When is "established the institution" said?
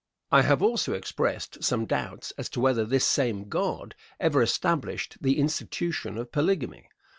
4.41-6.17